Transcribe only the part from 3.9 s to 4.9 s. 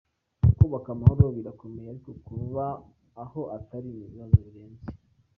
ni ibibazo birenze”.